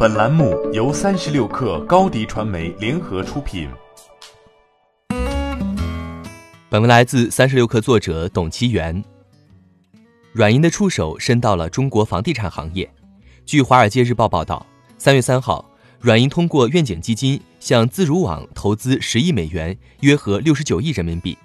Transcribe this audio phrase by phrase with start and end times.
[0.00, 3.68] 本栏目由三十六氪高低传媒联合出品。
[6.68, 9.02] 本文来自三十六氪作者董其元。
[10.32, 12.88] 软银的触手伸到了中国房地产行业。
[13.44, 14.64] 据《华尔街日报》报道，
[14.98, 15.68] 三月三号，
[15.98, 21.36] 软银通过愿景基金向自如网投资十亿美元，约合六十九亿人民币，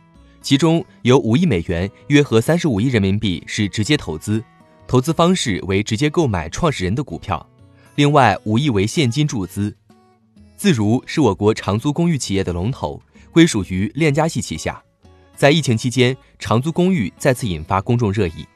[0.43, 4.43] 其中有五亿美元，约合三十五亿人民币是直接投资，
[4.85, 7.43] 投资方式为直接购买创始人的股票，
[7.95, 9.75] 另外五亿为现金注资。
[10.57, 12.99] 自如是我国长租公寓企业的龙头，
[13.31, 14.81] 归属于链家系旗下。
[15.35, 18.47] 在疫情期间，长租公寓再次引发公众热议。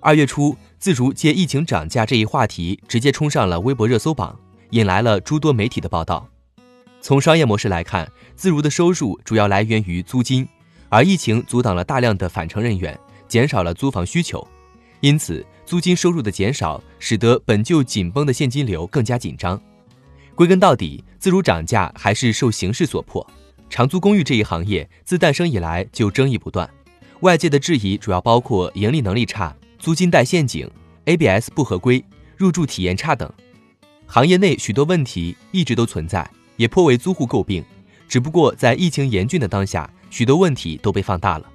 [0.00, 4.38] 二月初，自如借疫情涨价这一话题，直接冲上了微博热搜榜，
[4.70, 6.28] 引来了诸多媒体的报道。
[7.00, 10.46] 从商业模式来看，自如的收入主要来源于租金，
[10.88, 14.46] 而疫情阻挡了大量的返程人员，减少了租房需求，
[15.00, 19.60] 因此租金收入的减少，使得本就紧绷的现金流更加紧张。
[20.34, 23.24] 归根到底，自如涨价还是受形势所迫。
[23.70, 26.68] 长租公寓这一行业自诞生以来就争议不断，
[27.20, 30.68] 外界的质疑主要包括盈利能力差、租金带陷阱、
[31.04, 32.02] ABS 不合规、
[32.36, 33.30] 入住体验差等。
[34.06, 37.62] 行业内许多问题一直都存在，也颇为租户诟病。
[38.08, 41.46] 只不过在疫情严峻的当下，许多问题都被放大了。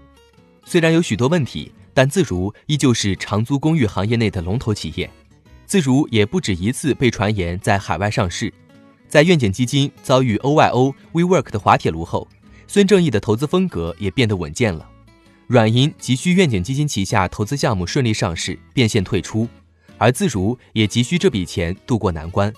[0.66, 5.10] 虽然有许多问题，但自如依旧是长租公寓行业内的龙头企业。
[5.66, 8.54] 自如也不止一次被传言在海外上市。
[9.08, 12.28] 在愿景基金遭遇 OYO、WeWork 的滑铁卢后，
[12.68, 14.90] 孙正义的投资风格也变得稳健了。
[15.48, 19.48] 软银急需愿景基金旗下投资项目顺利上市，变现退出，
[19.98, 22.52] 而自如也急需这笔钱渡过难关。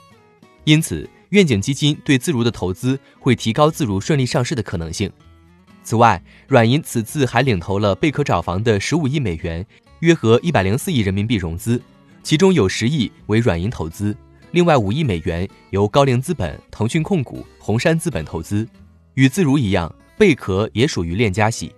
[0.63, 5.11] 因此，愿景基金对自如的投资会提高自如顺利上市的可能性。
[5.85, 9.63] 此外，软银此次还领投了贝壳找房的十五亿美元，
[9.99, 11.79] 约合一百零四亿人民币融资，
[12.23, 14.17] 其中有十亿为软银投资。
[14.49, 18.67] 另外五亿美元由高瓴资本、腾讯控股、红杉资本投资，
[19.13, 21.71] 与自如一样，贝壳也属于链家系。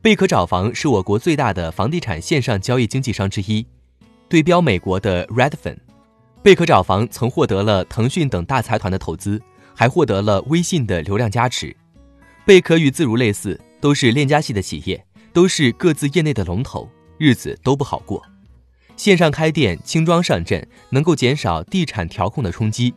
[0.00, 3.66] 贝壳找房是我国最大的房地产线上交易经纪商之一，
[4.30, 5.76] 对标美国的 Redfin。
[6.42, 9.38] 贝壳找房曾获得了腾讯等大财团的投资，
[9.74, 11.76] 还获得了微信的流量加持。
[12.50, 18.20] 贝壳与自如类似，都是链家系的企业，都是各自业内的龙头，日子都不好过。
[18.96, 22.92] 线上开店轻装上阵，能够减少地产调控的冲击，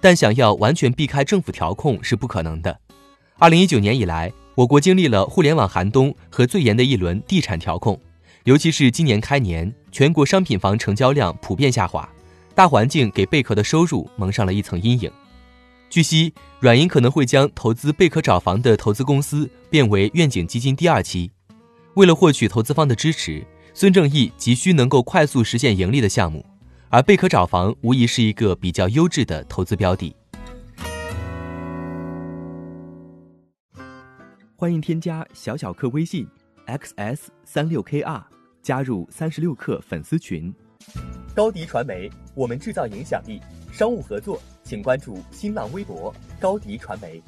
[0.00, 2.80] 但想要完全避开政府调控是不可能的。
[3.36, 8.00] 二零一九年以来，我国经历了互联网寒冬和最严的一轮地产调控，
[8.44, 12.08] 尤其是今年开年，全国商品房成交量普遍下滑，
[12.54, 15.12] 大环境给贝壳的收入蒙上了一层阴影。
[15.94, 21.30] 据悉，软银可能会将投资贝壳找房的投资公司变为愿景基金第二期，
[21.94, 23.46] 为了获取投资方的支持。
[23.72, 26.44] 孙正义急需能够快速实现盈利的项目，
[26.88, 30.12] 而贝壳找房无疑是一个比较优质的投资标的。
[34.56, 36.26] 欢迎添加小小客微信
[36.66, 38.20] xs 三六 kr
[38.64, 40.52] 加入三十六氪粉丝群。
[41.36, 43.40] 高迪传媒，我们制造影响力。
[43.72, 47.22] 商务合作，请关注新浪微博高迪传媒。